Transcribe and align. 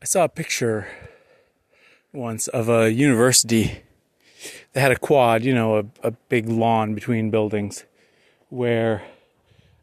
I 0.00 0.04
saw 0.04 0.22
a 0.22 0.28
picture 0.28 0.86
once 2.12 2.46
of 2.46 2.68
a 2.68 2.92
university 2.92 3.80
that 4.72 4.80
had 4.80 4.92
a 4.92 4.96
quad, 4.96 5.42
you 5.42 5.52
know, 5.52 5.78
a, 5.78 5.84
a 6.04 6.10
big 6.28 6.48
lawn 6.48 6.94
between 6.94 7.30
buildings, 7.30 7.84
where 8.48 9.02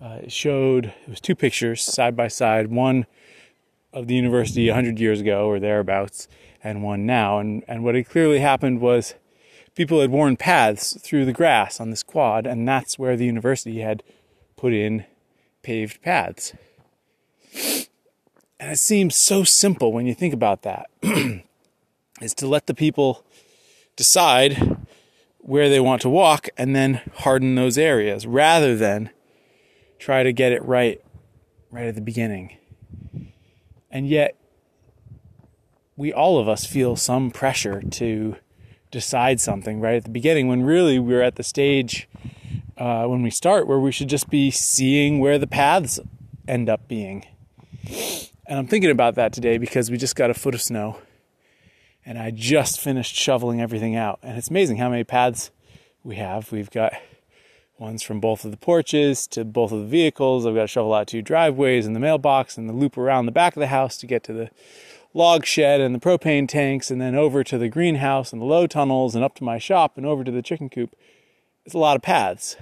uh, 0.00 0.20
it 0.22 0.32
showed 0.32 0.86
it 0.86 1.10
was 1.10 1.20
two 1.20 1.34
pictures 1.34 1.82
side 1.82 2.16
by 2.16 2.26
side, 2.26 2.68
one 2.68 3.04
of 3.92 4.06
the 4.06 4.14
university 4.14 4.68
100 4.68 4.98
years 4.98 5.20
ago 5.20 5.46
or 5.46 5.60
thereabouts, 5.60 6.26
and 6.64 6.82
one 6.82 7.04
now. 7.04 7.38
And, 7.38 7.62
and 7.68 7.84
what 7.84 7.94
had 7.94 8.08
clearly 8.08 8.38
happened 8.38 8.80
was 8.80 9.12
people 9.74 10.00
had 10.00 10.10
worn 10.10 10.38
paths 10.38 10.98
through 11.02 11.26
the 11.26 11.34
grass 11.34 11.80
on 11.80 11.90
this 11.90 12.02
quad, 12.02 12.46
and 12.46 12.66
that's 12.66 12.98
where 12.98 13.14
the 13.14 13.26
university 13.26 13.80
had 13.80 14.02
put 14.56 14.72
in 14.72 15.04
paved 15.62 16.00
paths. 16.00 16.54
And 18.60 18.72
it 18.72 18.78
seems 18.78 19.14
so 19.14 19.44
simple 19.44 19.92
when 19.92 20.06
you 20.06 20.14
think 20.14 20.34
about 20.34 20.62
that, 20.62 20.90
is 22.20 22.34
to 22.34 22.46
let 22.46 22.66
the 22.66 22.74
people 22.74 23.24
decide 23.96 24.78
where 25.38 25.68
they 25.68 25.80
want 25.80 26.02
to 26.02 26.08
walk 26.08 26.48
and 26.56 26.74
then 26.74 27.00
harden 27.14 27.54
those 27.54 27.78
areas 27.78 28.26
rather 28.26 28.76
than 28.76 29.10
try 29.98 30.22
to 30.22 30.32
get 30.32 30.52
it 30.52 30.62
right 30.64 31.00
right 31.70 31.86
at 31.86 31.94
the 31.94 32.00
beginning. 32.00 32.56
And 33.90 34.08
yet, 34.08 34.36
we 35.96 36.12
all 36.12 36.38
of 36.38 36.48
us 36.48 36.66
feel 36.66 36.96
some 36.96 37.30
pressure 37.30 37.82
to 37.82 38.36
decide 38.90 39.40
something 39.40 39.80
right 39.80 39.96
at 39.96 40.04
the 40.04 40.10
beginning 40.10 40.48
when 40.48 40.62
really 40.62 40.98
we're 40.98 41.22
at 41.22 41.36
the 41.36 41.42
stage 41.42 42.08
uh, 42.76 43.04
when 43.06 43.22
we 43.22 43.30
start 43.30 43.66
where 43.66 43.80
we 43.80 43.92
should 43.92 44.08
just 44.08 44.30
be 44.30 44.50
seeing 44.50 45.18
where 45.18 45.38
the 45.38 45.46
paths 45.46 45.98
end 46.46 46.68
up 46.68 46.88
being. 46.88 47.24
And 48.48 48.58
I'm 48.58 48.66
thinking 48.66 48.90
about 48.90 49.14
that 49.16 49.34
today 49.34 49.58
because 49.58 49.90
we 49.90 49.98
just 49.98 50.16
got 50.16 50.30
a 50.30 50.34
foot 50.34 50.54
of 50.54 50.62
snow 50.62 50.96
and 52.06 52.18
I 52.18 52.30
just 52.30 52.80
finished 52.80 53.14
shoveling 53.14 53.60
everything 53.60 53.94
out. 53.94 54.20
And 54.22 54.38
it's 54.38 54.48
amazing 54.48 54.78
how 54.78 54.88
many 54.88 55.04
paths 55.04 55.50
we 56.02 56.16
have. 56.16 56.50
We've 56.50 56.70
got 56.70 56.94
ones 57.78 58.02
from 58.02 58.20
both 58.20 58.46
of 58.46 58.50
the 58.50 58.56
porches 58.56 59.26
to 59.28 59.44
both 59.44 59.70
of 59.70 59.80
the 59.80 59.86
vehicles. 59.86 60.46
I've 60.46 60.54
got 60.54 60.62
to 60.62 60.66
shovel 60.66 60.94
out 60.94 61.08
two 61.08 61.20
driveways 61.20 61.84
and 61.84 61.94
the 61.94 62.00
mailbox 62.00 62.56
and 62.56 62.70
the 62.70 62.72
loop 62.72 62.96
around 62.96 63.26
the 63.26 63.32
back 63.32 63.54
of 63.54 63.60
the 63.60 63.66
house 63.66 63.98
to 63.98 64.06
get 64.06 64.24
to 64.24 64.32
the 64.32 64.48
log 65.12 65.44
shed 65.44 65.82
and 65.82 65.94
the 65.94 65.98
propane 65.98 66.48
tanks 66.48 66.90
and 66.90 67.02
then 67.02 67.14
over 67.14 67.44
to 67.44 67.58
the 67.58 67.68
greenhouse 67.68 68.32
and 68.32 68.40
the 68.40 68.46
low 68.46 68.66
tunnels 68.66 69.14
and 69.14 69.22
up 69.22 69.34
to 69.34 69.44
my 69.44 69.58
shop 69.58 69.98
and 69.98 70.06
over 70.06 70.24
to 70.24 70.30
the 70.30 70.40
chicken 70.40 70.70
coop. 70.70 70.96
It's 71.66 71.74
a 71.74 71.78
lot 71.78 71.96
of 71.96 72.02
paths. 72.02 72.56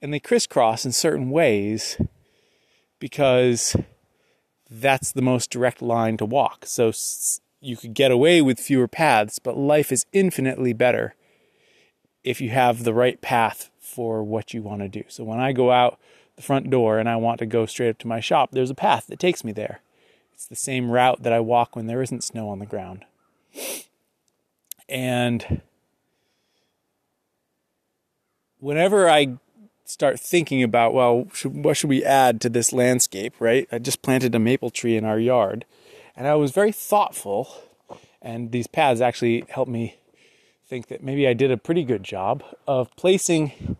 And 0.00 0.14
they 0.14 0.20
crisscross 0.20 0.86
in 0.86 0.92
certain 0.92 1.28
ways 1.28 1.98
because 2.98 3.76
that's 4.80 5.12
the 5.12 5.22
most 5.22 5.50
direct 5.50 5.80
line 5.80 6.16
to 6.16 6.24
walk. 6.24 6.66
So 6.66 6.92
you 7.60 7.76
could 7.76 7.94
get 7.94 8.10
away 8.10 8.42
with 8.42 8.58
fewer 8.58 8.88
paths, 8.88 9.38
but 9.38 9.56
life 9.56 9.92
is 9.92 10.06
infinitely 10.12 10.72
better 10.72 11.14
if 12.22 12.40
you 12.40 12.50
have 12.50 12.84
the 12.84 12.94
right 12.94 13.20
path 13.20 13.70
for 13.78 14.22
what 14.22 14.52
you 14.52 14.62
want 14.62 14.82
to 14.82 14.88
do. 14.88 15.04
So 15.08 15.24
when 15.24 15.40
I 15.40 15.52
go 15.52 15.70
out 15.70 15.98
the 16.36 16.42
front 16.42 16.70
door 16.70 16.98
and 16.98 17.08
I 17.08 17.16
want 17.16 17.38
to 17.38 17.46
go 17.46 17.66
straight 17.66 17.90
up 17.90 17.98
to 17.98 18.08
my 18.08 18.20
shop, 18.20 18.50
there's 18.52 18.70
a 18.70 18.74
path 18.74 19.06
that 19.06 19.18
takes 19.18 19.44
me 19.44 19.52
there. 19.52 19.80
It's 20.32 20.46
the 20.46 20.56
same 20.56 20.90
route 20.90 21.22
that 21.22 21.32
I 21.32 21.40
walk 21.40 21.76
when 21.76 21.86
there 21.86 22.02
isn't 22.02 22.24
snow 22.24 22.48
on 22.48 22.58
the 22.58 22.66
ground. 22.66 23.04
And 24.88 25.62
whenever 28.58 29.08
I 29.08 29.38
start 29.84 30.18
thinking 30.18 30.62
about, 30.62 30.94
well, 30.94 31.26
should, 31.32 31.64
what 31.64 31.76
should 31.76 31.90
we 31.90 32.04
add 32.04 32.40
to 32.40 32.48
this 32.48 32.72
landscape, 32.72 33.34
right? 33.38 33.68
I 33.70 33.78
just 33.78 34.02
planted 34.02 34.34
a 34.34 34.38
maple 34.38 34.70
tree 34.70 34.96
in 34.96 35.04
our 35.04 35.18
yard, 35.18 35.64
and 36.16 36.26
I 36.26 36.34
was 36.34 36.50
very 36.50 36.72
thoughtful, 36.72 37.48
and 38.22 38.50
these 38.52 38.66
paths 38.66 39.00
actually 39.00 39.44
helped 39.48 39.70
me 39.70 39.96
think 40.66 40.88
that 40.88 41.02
maybe 41.02 41.28
I 41.28 41.34
did 41.34 41.50
a 41.50 41.56
pretty 41.56 41.84
good 41.84 42.02
job 42.02 42.42
of 42.66 42.94
placing 42.96 43.76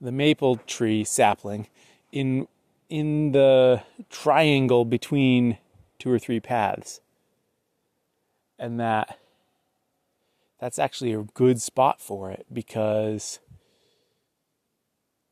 the 0.00 0.12
maple 0.12 0.56
tree 0.56 1.04
sapling 1.04 1.68
in 2.10 2.48
in 2.88 3.30
the 3.32 3.82
triangle 4.08 4.84
between 4.84 5.58
two 5.98 6.10
or 6.10 6.18
three 6.18 6.40
paths. 6.40 7.00
And 8.58 8.80
that 8.80 9.18
that's 10.58 10.78
actually 10.78 11.12
a 11.12 11.22
good 11.22 11.62
spot 11.62 12.00
for 12.00 12.30
it 12.30 12.46
because 12.52 13.38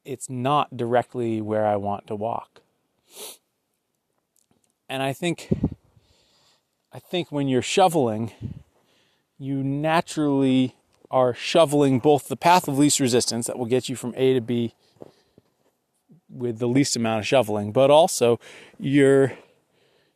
it's 0.08 0.30
not 0.30 0.76
directly 0.76 1.40
where 1.40 1.66
I 1.66 1.76
want 1.76 2.06
to 2.06 2.16
walk. 2.16 2.62
And 4.88 5.02
I 5.02 5.12
think 5.12 5.48
I 6.92 6.98
think 6.98 7.30
when 7.30 7.48
you're 7.48 7.62
shoveling, 7.62 8.32
you 9.38 9.62
naturally 9.62 10.74
are 11.10 11.34
shoveling 11.34 11.98
both 11.98 12.28
the 12.28 12.36
path 12.36 12.66
of 12.66 12.78
least 12.78 12.98
resistance 12.98 13.46
that 13.46 13.58
will 13.58 13.66
get 13.66 13.88
you 13.88 13.96
from 13.96 14.14
A 14.16 14.34
to 14.34 14.40
B 14.40 14.74
with 16.30 16.58
the 16.58 16.68
least 16.68 16.96
amount 16.96 17.20
of 17.20 17.26
shoveling, 17.26 17.72
but 17.72 17.90
also 17.90 18.40
you're 18.78 19.34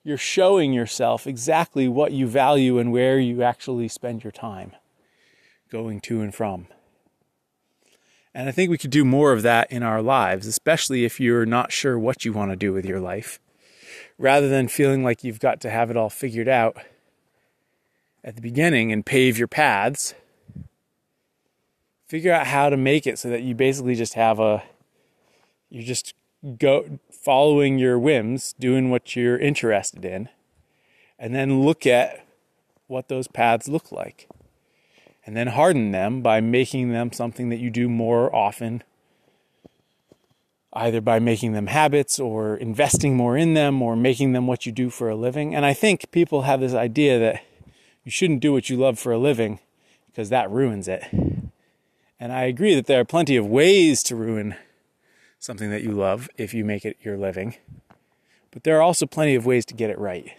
you're 0.04 0.16
showing 0.16 0.72
yourself 0.72 1.26
exactly 1.26 1.86
what 1.86 2.12
you 2.12 2.26
value 2.26 2.78
and 2.78 2.90
where 2.92 3.18
you 3.18 3.42
actually 3.42 3.88
spend 3.88 4.24
your 4.24 4.32
time 4.32 4.72
going 5.70 6.00
to 6.00 6.22
and 6.22 6.34
from. 6.34 6.66
And 8.34 8.48
I 8.48 8.52
think 8.52 8.70
we 8.70 8.78
could 8.78 8.90
do 8.90 9.04
more 9.04 9.32
of 9.32 9.42
that 9.42 9.70
in 9.70 9.82
our 9.82 10.00
lives, 10.00 10.46
especially 10.46 11.04
if 11.04 11.20
you're 11.20 11.44
not 11.44 11.70
sure 11.70 11.98
what 11.98 12.24
you 12.24 12.32
want 12.32 12.50
to 12.50 12.56
do 12.56 12.72
with 12.72 12.86
your 12.86 13.00
life. 13.00 13.38
Rather 14.18 14.48
than 14.48 14.68
feeling 14.68 15.04
like 15.04 15.22
you've 15.22 15.40
got 15.40 15.60
to 15.60 15.70
have 15.70 15.90
it 15.90 15.96
all 15.96 16.08
figured 16.08 16.48
out 16.48 16.76
at 18.24 18.36
the 18.36 18.42
beginning 18.42 18.90
and 18.90 19.04
pave 19.04 19.36
your 19.36 19.48
paths, 19.48 20.14
figure 22.06 22.32
out 22.32 22.46
how 22.46 22.70
to 22.70 22.76
make 22.76 23.06
it 23.06 23.18
so 23.18 23.28
that 23.28 23.42
you 23.42 23.54
basically 23.54 23.94
just 23.94 24.14
have 24.14 24.38
a 24.38 24.62
you're 25.68 25.82
just 25.82 26.14
go 26.58 26.98
following 27.10 27.78
your 27.78 27.98
whims, 27.98 28.54
doing 28.58 28.90
what 28.90 29.16
you're 29.16 29.38
interested 29.38 30.04
in, 30.04 30.28
and 31.18 31.34
then 31.34 31.62
look 31.62 31.86
at 31.86 32.26
what 32.86 33.08
those 33.08 33.28
paths 33.28 33.68
look 33.68 33.90
like 33.90 34.28
and 35.24 35.36
then 35.36 35.48
harden 35.48 35.92
them 35.92 36.20
by 36.20 36.40
making 36.40 36.90
them 36.90 37.12
something 37.12 37.48
that 37.48 37.58
you 37.58 37.70
do 37.70 37.88
more 37.88 38.34
often, 38.34 38.82
either 40.72 41.00
by 41.00 41.18
making 41.18 41.52
them 41.52 41.68
habits 41.68 42.18
or 42.18 42.56
investing 42.56 43.16
more 43.16 43.36
in 43.36 43.54
them 43.54 43.80
or 43.80 43.94
making 43.94 44.32
them 44.32 44.46
what 44.46 44.66
you 44.66 44.72
do 44.72 44.90
for 44.90 45.08
a 45.08 45.16
living. 45.16 45.54
And 45.54 45.64
I 45.64 45.74
think 45.74 46.10
people 46.10 46.42
have 46.42 46.60
this 46.60 46.74
idea 46.74 47.18
that 47.18 47.42
you 48.04 48.10
shouldn't 48.10 48.40
do 48.40 48.52
what 48.52 48.68
you 48.68 48.76
love 48.76 48.98
for 48.98 49.12
a 49.12 49.18
living 49.18 49.60
because 50.06 50.28
that 50.30 50.50
ruins 50.50 50.88
it. 50.88 51.04
And 52.18 52.32
I 52.32 52.44
agree 52.44 52.74
that 52.74 52.86
there 52.86 53.00
are 53.00 53.04
plenty 53.04 53.36
of 53.36 53.46
ways 53.46 54.02
to 54.04 54.16
ruin 54.16 54.56
something 55.38 55.70
that 55.70 55.82
you 55.82 55.92
love 55.92 56.28
if 56.36 56.54
you 56.54 56.64
make 56.64 56.84
it 56.84 56.96
your 57.02 57.16
living. 57.16 57.56
But 58.50 58.64
there 58.64 58.76
are 58.76 58.82
also 58.82 59.06
plenty 59.06 59.34
of 59.34 59.46
ways 59.46 59.64
to 59.66 59.74
get 59.74 59.90
it 59.90 59.98
right. 59.98 60.32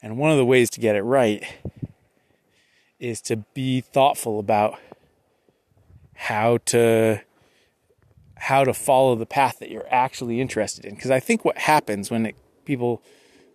And 0.00 0.16
one 0.16 0.30
of 0.30 0.36
the 0.36 0.44
ways 0.44 0.70
to 0.70 0.80
get 0.80 0.96
it 0.96 1.02
right 1.02 1.44
is 2.98 3.20
to 3.22 3.36
be 3.54 3.80
thoughtful 3.80 4.38
about 4.38 4.78
how 6.14 6.58
to 6.66 7.20
how 8.36 8.64
to 8.64 8.72
follow 8.72 9.16
the 9.16 9.26
path 9.26 9.58
that 9.58 9.70
you're 9.70 9.86
actually 9.90 10.40
interested 10.40 10.84
in. 10.84 10.94
Because 10.94 11.10
i 11.10 11.20
think 11.20 11.44
what 11.44 11.58
happens 11.58 12.10
when 12.10 12.26
it, 12.26 12.36
people 12.64 13.02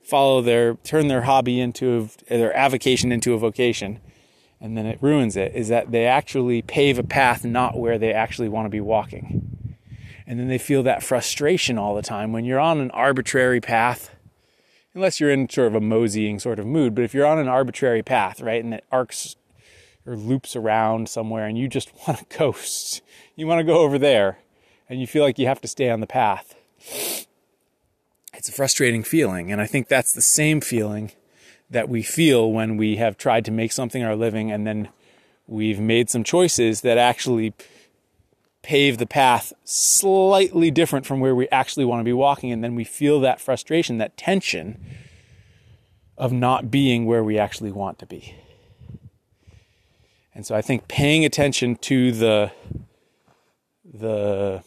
follow 0.04 0.42
their 0.42 0.76
turn 0.76 1.08
their 1.08 1.24
hobby 1.24 1.60
into 1.60 2.10
their 2.30 2.56
avocation 2.56 3.12
into 3.12 3.34
a 3.34 3.38
vocation 3.38 4.00
and 4.64 4.78
then 4.78 4.86
it 4.86 4.98
ruins 5.02 5.36
it 5.36 5.54
is 5.54 5.68
that 5.68 5.92
they 5.92 6.06
actually 6.06 6.62
pave 6.62 6.98
a 6.98 7.04
path 7.04 7.44
not 7.44 7.78
where 7.78 7.98
they 7.98 8.14
actually 8.14 8.48
want 8.48 8.66
to 8.66 8.70
be 8.70 8.80
walking. 8.80 9.76
And 10.26 10.40
then 10.40 10.48
they 10.48 10.58
feel 10.58 10.84
that 10.84 11.04
frustration 11.04 11.78
all 11.78 11.96
the 11.96 12.02
time 12.02 12.32
when 12.32 12.46
you're 12.46 12.62
on 12.62 12.80
an 12.80 12.90
arbitrary 12.92 13.60
path 13.60 14.13
unless 14.94 15.20
you're 15.20 15.32
in 15.32 15.50
sort 15.50 15.68
of 15.68 15.76
a 15.76 15.82
moseying 15.82 16.40
sort 16.40 16.60
of 16.60 16.66
mood. 16.66 16.96
But 16.96 17.04
if 17.04 17.14
you're 17.14 17.26
on 17.26 17.40
an 17.40 17.48
arbitrary 17.48 18.04
path, 18.04 18.42
right, 18.42 18.64
and 18.64 18.76
it 18.76 18.86
arcs 18.92 19.36
or 20.06 20.16
loops 20.16 20.56
around 20.56 21.10
somewhere 21.10 21.46
and 21.48 21.58
you 21.58 21.68
just 21.68 21.92
want 22.08 22.20
to 22.20 22.26
coast, 22.26 23.02
you 23.36 23.48
want 23.48 23.60
to 23.60 23.64
go 23.64 23.80
over 23.80 23.98
there 23.98 24.40
and 24.90 25.00
you 25.00 25.08
feel 25.08 25.24
like 25.24 25.40
you 25.40 25.48
have 25.48 25.62
to 25.62 25.68
stay 25.68 25.90
on 25.90 26.00
the 26.00 26.08
path. 26.08 26.56
It's 28.34 28.50
a 28.50 28.52
frustrating 28.52 29.04
feeling. 29.04 29.52
And 29.52 29.62
I 29.62 29.66
think 29.66 29.88
that's 29.88 30.14
the 30.14 30.22
same 30.22 30.60
feeling 30.62 31.12
that 31.70 31.90
we 31.90 32.04
feel 32.04 32.52
when 32.52 32.78
we 32.78 32.98
have 32.98 33.18
tried 33.18 33.46
to 33.46 33.52
make 33.52 33.72
something 33.72 34.04
our 34.04 34.16
living 34.16 34.52
and 34.52 34.68
then 34.68 34.90
we've 35.48 35.80
made 35.80 36.10
some 36.10 36.24
choices 36.24 36.82
that 36.82 36.98
actually 36.98 37.54
pave 38.64 38.98
the 38.98 39.06
path 39.06 39.54
slightly 39.64 40.72
different 40.72 41.06
from 41.06 41.20
where 41.20 41.36
we 41.36 41.48
actually 41.50 41.86
want 41.86 42.00
to 42.00 42.06
be 42.06 42.14
walking. 42.14 42.52
And 42.52 42.64
then 42.64 42.74
we 42.74 42.84
feel 42.84 43.20
that 43.20 43.40
frustration, 43.40 44.00
that 44.00 44.18
tension 44.18 44.84
of 46.18 46.32
not 46.32 46.72
being 46.72 47.06
where 47.06 47.24
we 47.24 47.38
actually 47.38 47.72
want 47.72 48.00
to 48.00 48.06
be. 48.06 48.36
And 50.34 50.46
so 50.46 50.56
I 50.56 50.62
think 50.62 50.88
paying 50.88 51.24
attention 51.24 51.76
to 51.76 52.12
the 52.12 52.52
the 53.86 54.64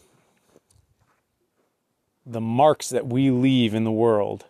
the 2.25 2.41
marks 2.41 2.89
that 2.89 3.07
we 3.07 3.31
leave 3.31 3.73
in 3.73 3.83
the 3.83 3.91
world 3.91 4.45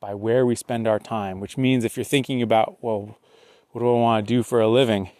by 0.00 0.14
where 0.14 0.46
we 0.46 0.54
spend 0.54 0.86
our 0.86 0.98
time, 0.98 1.40
which 1.40 1.56
means 1.56 1.84
if 1.84 1.96
you're 1.96 2.04
thinking 2.04 2.40
about, 2.42 2.82
well, 2.82 3.18
what 3.70 3.80
do 3.80 3.88
I 3.88 3.98
want 3.98 4.26
to 4.26 4.34
do 4.34 4.42
for 4.42 4.60
a 4.60 4.68
living? 4.68 5.10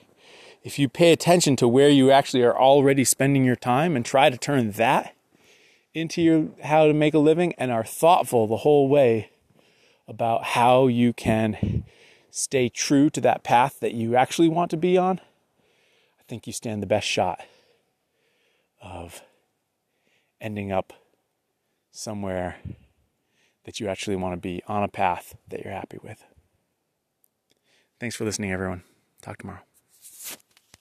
If 0.69 0.79
you 0.79 0.91
pay 0.91 1.13
attention 1.13 1.57
to 1.57 1.67
where 1.67 1.89
you 1.89 2.11
actually 2.11 2.43
are 2.43 2.55
already 2.55 3.03
spending 3.03 3.43
your 3.43 3.57
time 3.57 3.97
and 3.97 4.05
try 4.05 4.29
to 4.29 4.37
turn 4.37 4.73
that 4.73 5.15
into 5.95 6.21
your 6.21 6.49
how 6.63 6.87
to 6.87 6.93
make 6.93 7.15
a 7.15 7.19
living 7.19 7.55
and 7.57 7.71
are 7.71 7.83
thoughtful 7.83 8.47
the 8.47 8.59
whole 8.59 8.87
way 8.87 9.31
about 10.07 10.45
how 10.45 10.87
you 10.87 11.15
can 11.15 11.87
stay 12.31 12.69
true 12.69 13.09
to 13.09 13.21
that 13.23 13.43
path 13.43 13.81
that 13.81 13.95
you 13.95 14.15
actually 14.15 14.51
want 14.51 14.71
to 14.71 14.77
be 14.77 14.99
on, 14.99 15.23
I 16.21 16.25
think 16.29 16.47
you 16.47 16.53
stand 16.53 16.83
the 16.83 16.87
best 16.87 17.09
shot 17.09 17.41
of 18.83 19.23
ending 20.39 20.71
up 20.71 20.93
somewhere 21.91 22.59
that 23.65 23.81
you 23.81 23.89
actually 23.89 24.17
want 24.17 24.35
to 24.35 24.39
be 24.39 24.63
on 24.69 24.83
a 24.83 24.89
path 24.89 25.35
that 25.49 25.65
you're 25.65 25.73
happy 25.73 25.99
with. 26.03 26.27
Thanks 27.99 28.17
for 28.17 28.27
listening, 28.27 28.53
everyone. 28.53 28.83
Talk 29.23 29.39
tomorrow. 29.39 29.68